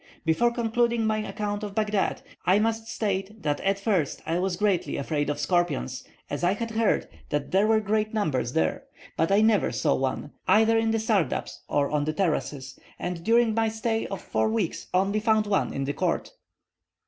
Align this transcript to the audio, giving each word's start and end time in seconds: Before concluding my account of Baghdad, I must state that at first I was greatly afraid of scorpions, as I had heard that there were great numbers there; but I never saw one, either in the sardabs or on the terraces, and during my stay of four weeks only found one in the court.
Before 0.25 0.49
concluding 0.51 1.05
my 1.05 1.19
account 1.19 1.61
of 1.61 1.75
Baghdad, 1.75 2.23
I 2.43 2.57
must 2.57 2.87
state 2.87 3.43
that 3.43 3.61
at 3.61 3.77
first 3.79 4.23
I 4.25 4.39
was 4.39 4.57
greatly 4.57 4.97
afraid 4.97 5.29
of 5.29 5.37
scorpions, 5.39 6.03
as 6.27 6.43
I 6.43 6.53
had 6.53 6.71
heard 6.71 7.07
that 7.29 7.51
there 7.51 7.67
were 7.67 7.79
great 7.79 8.11
numbers 8.11 8.53
there; 8.53 8.85
but 9.15 9.31
I 9.31 9.41
never 9.41 9.71
saw 9.71 9.93
one, 9.93 10.31
either 10.47 10.75
in 10.75 10.89
the 10.89 10.97
sardabs 10.97 11.59
or 11.69 11.91
on 11.91 12.05
the 12.05 12.13
terraces, 12.13 12.79
and 12.97 13.23
during 13.23 13.53
my 13.53 13.69
stay 13.69 14.07
of 14.07 14.23
four 14.23 14.49
weeks 14.49 14.87
only 14.91 15.19
found 15.19 15.45
one 15.45 15.71
in 15.71 15.83
the 15.83 15.93
court. 15.93 16.31